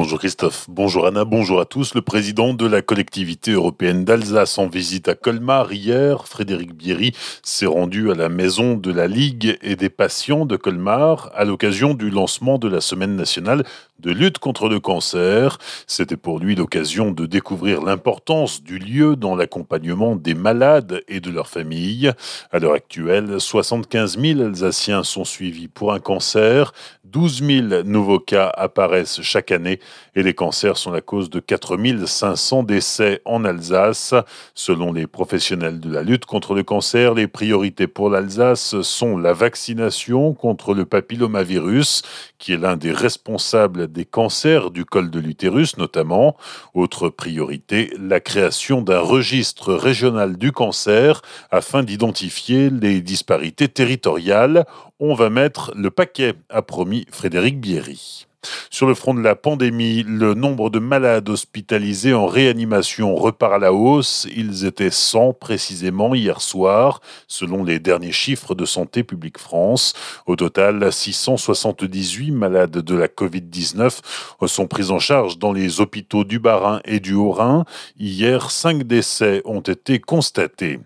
Bonjour 0.00 0.20
Christophe, 0.20 0.66
bonjour 0.68 1.08
Anna, 1.08 1.24
bonjour 1.24 1.58
à 1.58 1.64
tous. 1.64 1.92
Le 1.94 2.02
président 2.02 2.54
de 2.54 2.66
la 2.68 2.82
collectivité 2.82 3.50
européenne 3.50 4.04
d'Alsace 4.04 4.56
en 4.56 4.68
visite 4.68 5.08
à 5.08 5.16
Colmar 5.16 5.72
hier, 5.72 6.28
Frédéric 6.28 6.72
Bierry, 6.72 7.12
s'est 7.42 7.66
rendu 7.66 8.08
à 8.12 8.14
la 8.14 8.28
maison 8.28 8.74
de 8.74 8.92
la 8.92 9.08
Ligue 9.08 9.58
et 9.60 9.74
des 9.74 9.88
patients 9.88 10.46
de 10.46 10.54
Colmar 10.54 11.32
à 11.34 11.44
l'occasion 11.44 11.94
du 11.94 12.10
lancement 12.10 12.58
de 12.58 12.68
la 12.68 12.80
semaine 12.80 13.16
nationale 13.16 13.64
de 13.98 14.12
lutte 14.12 14.38
contre 14.38 14.68
le 14.68 14.78
cancer. 14.78 15.58
C'était 15.88 16.16
pour 16.16 16.38
lui 16.38 16.54
l'occasion 16.54 17.10
de 17.10 17.26
découvrir 17.26 17.82
l'importance 17.82 18.62
du 18.62 18.78
lieu 18.78 19.16
dans 19.16 19.34
l'accompagnement 19.34 20.14
des 20.14 20.34
malades 20.34 21.02
et 21.08 21.18
de 21.18 21.30
leurs 21.30 21.48
familles. 21.48 22.12
À 22.52 22.60
l'heure 22.60 22.74
actuelle, 22.74 23.40
75 23.40 24.16
000 24.20 24.40
Alsaciens 24.42 25.02
sont 25.02 25.24
suivis 25.24 25.66
pour 25.66 25.92
un 25.92 25.98
cancer, 25.98 26.72
12 27.04 27.42
000 27.42 27.82
nouveaux 27.84 28.20
cas 28.20 28.52
apparaissent 28.54 29.22
chaque 29.22 29.50
année 29.50 29.80
et 30.14 30.22
les 30.22 30.34
cancers 30.34 30.76
sont 30.76 30.90
la 30.90 31.00
cause 31.00 31.30
de 31.30 31.40
4 31.40 31.76
500 32.06 32.62
décès 32.62 33.20
en 33.24 33.44
Alsace. 33.44 34.14
Selon 34.54 34.92
les 34.92 35.06
professionnels 35.06 35.80
de 35.80 35.92
la 35.92 36.02
lutte 36.02 36.26
contre 36.26 36.54
le 36.54 36.62
cancer, 36.62 37.14
les 37.14 37.28
priorités 37.28 37.86
pour 37.86 38.10
l'Alsace 38.10 38.80
sont 38.82 39.16
la 39.16 39.32
vaccination 39.32 40.34
contre 40.34 40.74
le 40.74 40.84
papillomavirus, 40.84 42.02
qui 42.38 42.52
est 42.52 42.56
l'un 42.56 42.76
des 42.76 42.92
responsables 42.92 43.90
des 43.90 44.04
cancers 44.04 44.70
du 44.70 44.84
col 44.84 45.10
de 45.10 45.20
l'utérus 45.20 45.76
notamment. 45.76 46.36
Autre 46.74 47.08
priorité, 47.08 47.92
la 47.98 48.20
création 48.20 48.82
d'un 48.82 49.00
registre 49.00 49.74
régional 49.74 50.36
du 50.36 50.52
cancer 50.52 51.22
afin 51.50 51.82
d'identifier 51.82 52.70
les 52.70 53.00
disparités 53.00 53.68
territoriales. 53.68 54.66
On 55.00 55.14
va 55.14 55.30
mettre 55.30 55.72
le 55.76 55.90
paquet, 55.90 56.34
a 56.48 56.62
promis 56.62 57.06
Frédéric 57.10 57.60
Bierry. 57.60 58.27
Sur 58.70 58.86
le 58.86 58.94
front 58.94 59.14
de 59.14 59.20
la 59.20 59.34
pandémie, 59.34 60.04
le 60.06 60.34
nombre 60.34 60.70
de 60.70 60.78
malades 60.78 61.28
hospitalisés 61.28 62.14
en 62.14 62.26
réanimation 62.26 63.16
repart 63.16 63.54
à 63.54 63.58
la 63.58 63.72
hausse. 63.72 64.28
Ils 64.36 64.64
étaient 64.64 64.92
100 64.92 65.32
précisément 65.32 66.14
hier 66.14 66.40
soir, 66.40 67.00
selon 67.26 67.64
les 67.64 67.80
derniers 67.80 68.12
chiffres 68.12 68.54
de 68.54 68.64
Santé 68.64 69.02
publique 69.02 69.38
France. 69.38 69.94
Au 70.26 70.36
total, 70.36 70.92
678 70.92 72.30
malades 72.30 72.78
de 72.78 72.94
la 72.94 73.08
Covid-19 73.08 73.98
sont 74.46 74.66
pris 74.68 74.90
en 74.90 75.00
charge 75.00 75.38
dans 75.38 75.52
les 75.52 75.80
hôpitaux 75.80 76.22
du 76.22 76.38
Bas-Rhin 76.38 76.80
et 76.84 77.00
du 77.00 77.14
Haut-Rhin. 77.14 77.64
Hier, 77.98 78.52
5 78.52 78.84
décès 78.84 79.42
ont 79.46 79.60
été 79.60 79.98
constatés. 79.98 80.78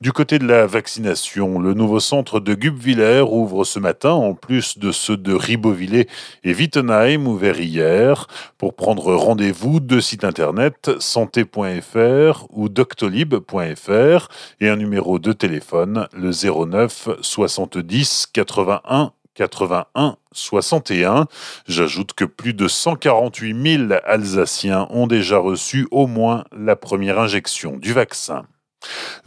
Du 0.00 0.12
côté 0.12 0.38
de 0.38 0.46
la 0.46 0.66
vaccination, 0.66 1.58
le 1.58 1.74
nouveau 1.74 1.98
centre 1.98 2.38
de 2.38 2.54
Gubwiller 2.54 3.24
ouvre 3.28 3.64
ce 3.64 3.80
matin, 3.80 4.12
en 4.12 4.34
plus 4.34 4.78
de 4.78 4.92
ceux 4.92 5.16
de 5.16 5.34
Ribeauvillé 5.34 6.08
et 6.44 6.54
Wittenheim, 6.54 6.99
ouvert 7.26 7.60
hier. 7.60 8.26
Pour 8.58 8.74
prendre 8.74 9.14
rendez-vous, 9.14 9.80
deux 9.80 10.00
sites 10.00 10.24
internet 10.24 10.90
santé.fr 10.98 12.46
ou 12.50 12.68
doctolib.fr 12.68 14.28
et 14.60 14.68
un 14.68 14.76
numéro 14.76 15.18
de 15.18 15.32
téléphone, 15.32 16.06
le 16.12 16.30
09 16.30 17.08
70 17.20 18.28
81 18.32 19.12
81 19.34 20.16
61. 20.32 21.26
J'ajoute 21.66 22.12
que 22.12 22.24
plus 22.24 22.54
de 22.54 22.68
148 22.68 23.86
000 23.88 24.00
Alsaciens 24.04 24.86
ont 24.90 25.06
déjà 25.06 25.38
reçu 25.38 25.88
au 25.90 26.06
moins 26.06 26.44
la 26.52 26.76
première 26.76 27.18
injection 27.18 27.76
du 27.76 27.92
vaccin. 27.92 28.44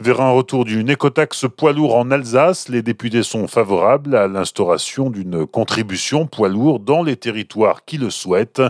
Vers 0.00 0.20
un 0.20 0.30
retour 0.30 0.64
d'une 0.64 0.90
écotaxe 0.90 1.46
poids 1.56 1.72
lourd 1.72 1.94
en 1.94 2.10
Alsace, 2.10 2.68
les 2.68 2.82
députés 2.82 3.22
sont 3.22 3.46
favorables 3.46 4.16
à 4.16 4.26
l'instauration 4.26 5.08
d'une 5.08 5.46
contribution 5.46 6.26
poids 6.26 6.48
lourd 6.48 6.80
dans 6.80 7.02
les 7.02 7.16
territoires 7.16 7.84
qui 7.84 7.98
le 7.98 8.10
souhaitent. 8.10 8.62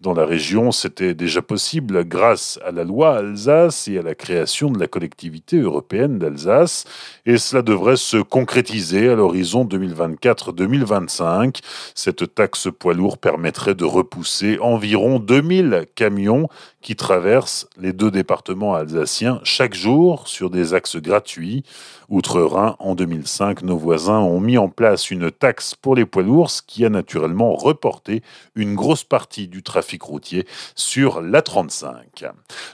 Dans 0.00 0.12
la 0.12 0.26
région, 0.26 0.72
c'était 0.72 1.14
déjà 1.14 1.40
possible 1.40 2.04
grâce 2.04 2.58
à 2.66 2.72
la 2.72 2.82
loi 2.82 3.18
Alsace 3.18 3.86
et 3.86 3.98
à 3.98 4.02
la 4.02 4.16
création 4.16 4.70
de 4.70 4.80
la 4.80 4.88
collectivité 4.88 5.58
européenne 5.58 6.18
d'Alsace. 6.18 6.84
Et 7.26 7.38
cela 7.38 7.62
devrait 7.62 7.96
se 7.96 8.16
concrétiser 8.16 9.08
à 9.08 9.14
l'horizon 9.14 9.64
2024-2025. 9.64 11.60
Cette 11.94 12.34
taxe 12.34 12.68
poids 12.76 12.94
lourd 12.94 13.18
permettrait 13.18 13.76
de 13.76 13.84
repousser 13.84 14.58
environ 14.60 15.20
2000 15.20 15.86
camions 15.94 16.48
qui 16.82 16.96
traversent 16.96 17.68
les 17.78 17.92
deux 17.92 18.10
départements 18.10 18.74
alsaciens 18.74 19.40
chaque 19.44 19.74
jour 19.74 20.28
sur 20.28 20.50
des 20.50 20.74
axes 20.74 20.96
gratuits. 20.96 21.62
Outre-Rhin, 22.08 22.76
en 22.78 22.94
2005, 22.94 23.62
nos 23.62 23.78
voisins 23.78 24.18
ont 24.18 24.40
mis 24.40 24.58
en 24.58 24.68
place 24.68 25.10
une 25.10 25.30
taxe 25.30 25.74
pour 25.74 25.94
les 25.94 26.04
poids 26.04 26.22
lourds, 26.22 26.50
qui 26.66 26.84
a 26.84 26.90
naturellement 26.90 27.54
reporté 27.54 28.22
une 28.54 28.74
grosse 28.74 29.04
partie 29.04 29.48
du 29.48 29.62
trafic 29.62 30.02
routier 30.02 30.46
sur 30.74 31.22
la 31.22 31.40
35. 31.40 32.24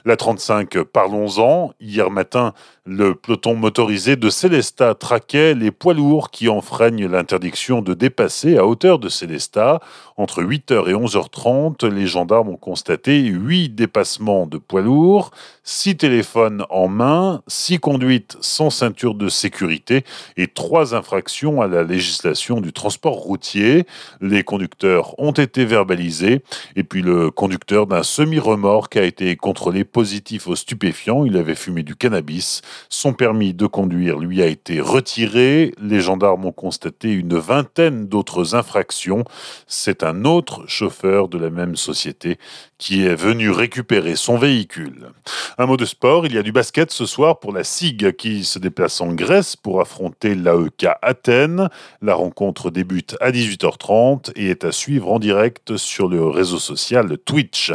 La 0.03 0.17
35, 0.17 0.81
parlons-en. 0.83 1.71
Hier 1.79 2.09
matin, 2.09 2.53
le 2.89 3.13
peloton 3.13 3.55
motorisé 3.55 4.15
de 4.15 4.31
Célestat 4.31 4.95
traquait 4.95 5.53
les 5.53 5.69
poids 5.69 5.93
lourds 5.93 6.31
qui 6.31 6.49
enfreignent 6.49 7.05
l'interdiction 7.05 7.83
de 7.83 7.93
dépasser 7.93 8.57
à 8.57 8.65
hauteur 8.65 8.97
de 8.97 9.09
Célestat. 9.09 9.79
Entre 10.17 10.41
8h 10.41 10.89
et 10.89 10.93
11h30, 10.93 11.87
les 11.87 12.07
gendarmes 12.07 12.49
ont 12.49 12.57
constaté 12.57 13.19
8 13.19 13.69
dépassements 13.69 14.47
de 14.47 14.57
poids 14.57 14.81
lourds, 14.81 15.29
6 15.63 15.97
téléphones 15.97 16.65
en 16.71 16.87
main, 16.87 17.43
6 17.45 17.77
conduites 17.77 18.37
sans 18.41 18.71
ceinture 18.71 19.13
de 19.13 19.29
sécurité 19.29 20.03
et 20.35 20.47
3 20.47 20.95
infractions 20.95 21.61
à 21.61 21.67
la 21.67 21.83
législation 21.83 22.59
du 22.59 22.73
transport 22.73 23.13
routier. 23.13 23.85
Les 24.19 24.43
conducteurs 24.43 25.13
ont 25.19 25.31
été 25.31 25.63
verbalisés 25.63 26.41
et 26.75 26.83
puis 26.83 27.03
le 27.03 27.29
conducteur 27.29 27.85
d'un 27.85 28.03
semi-remorque 28.03 28.97
a 28.97 29.03
été 29.03 29.35
contrôlé 29.35 29.83
positif 29.83 30.47
aux 30.47 30.55
stupéfiants. 30.55 31.23
Il 31.23 31.37
avait 31.37 31.53
fumé 31.53 31.83
du 31.83 31.95
cannabis. 31.95 32.63
Son 32.87 33.13
permis 33.13 33.53
de 33.53 33.67
conduire 33.67 34.19
lui 34.19 34.41
a 34.41 34.47
été 34.47 34.79
retiré. 34.79 35.73
Les 35.81 35.99
gendarmes 35.99 36.45
ont 36.45 36.51
constaté 36.51 37.11
une 37.11 37.37
vingtaine 37.37 38.07
d'autres 38.07 38.55
infractions. 38.55 39.23
C'est 39.67 40.03
un 40.03 40.23
autre 40.25 40.63
chauffeur 40.67 41.27
de 41.27 41.37
la 41.37 41.49
même 41.49 41.75
société 41.75 42.37
qui 42.77 43.05
est 43.05 43.15
venu 43.15 43.49
récupérer 43.49 44.15
son 44.15 44.37
véhicule. 44.37 45.11
Un 45.57 45.65
mot 45.65 45.75
de 45.75 45.85
sport, 45.85 46.25
il 46.25 46.33
y 46.33 46.37
a 46.37 46.43
du 46.43 46.53
basket 46.53 46.91
ce 46.91 47.05
soir 47.05 47.39
pour 47.39 47.51
la 47.51 47.63
SIG 47.63 48.15
qui 48.15 48.45
se 48.45 48.57
déplace 48.57 49.01
en 49.01 49.13
Grèce 49.13 49.55
pour 49.55 49.81
affronter 49.81 50.33
l'AEK 50.33 50.87
Athènes. 51.01 51.69
La 52.01 52.15
rencontre 52.15 52.71
débute 52.71 53.17
à 53.19 53.31
18h30 53.31 54.31
et 54.35 54.49
est 54.49 54.63
à 54.63 54.71
suivre 54.71 55.11
en 55.11 55.19
direct 55.19 55.75
sur 55.75 56.07
le 56.07 56.25
réseau 56.25 56.59
social 56.59 57.17
Twitch. 57.17 57.73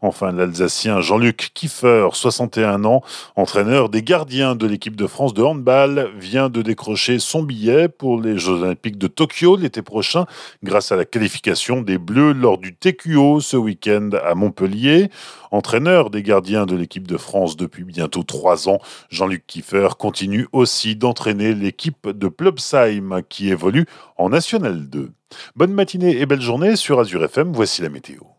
Enfin, 0.00 0.32
l'Alsacien 0.32 1.00
Jean-Luc 1.00 1.50
Kiefer, 1.52 2.08
61 2.12 2.84
ans, 2.84 3.02
entraîneur 3.36 3.88
des 3.88 4.02
gardiens 4.02 4.45
de 4.54 4.66
l'équipe 4.66 4.94
de 4.94 5.06
France 5.06 5.34
de 5.34 5.42
handball, 5.42 6.10
vient 6.18 6.48
de 6.48 6.62
décrocher 6.62 7.18
son 7.18 7.42
billet 7.42 7.88
pour 7.88 8.20
les 8.20 8.38
Jeux 8.38 8.62
Olympiques 8.62 8.98
de 8.98 9.06
Tokyo 9.06 9.56
l'été 9.56 9.82
prochain 9.82 10.26
grâce 10.62 10.92
à 10.92 10.96
la 10.96 11.04
qualification 11.04 11.80
des 11.80 11.98
Bleus 11.98 12.32
lors 12.32 12.58
du 12.58 12.74
TQO 12.74 13.40
ce 13.40 13.56
week-end 13.56 14.10
à 14.24 14.34
Montpellier. 14.34 15.10
Entraîneur 15.50 16.10
des 16.10 16.22
gardiens 16.22 16.66
de 16.66 16.76
l'équipe 16.76 17.08
de 17.08 17.16
France 17.16 17.56
depuis 17.56 17.84
bientôt 17.84 18.22
trois 18.22 18.68
ans, 18.68 18.78
Jean-Luc 19.08 19.44
Kiefer 19.46 19.88
continue 19.98 20.46
aussi 20.52 20.94
d'entraîner 20.94 21.54
l'équipe 21.54 22.08
de 22.08 22.28
Plobsheim 22.28 23.22
qui 23.28 23.48
évolue 23.48 23.86
en 24.18 24.28
National 24.28 24.88
2. 24.88 25.10
Bonne 25.56 25.72
matinée 25.72 26.20
et 26.20 26.26
belle 26.26 26.42
journée 26.42 26.76
sur 26.76 27.00
Azure 27.00 27.24
FM, 27.24 27.52
voici 27.52 27.80
la 27.80 27.88
météo. 27.88 28.26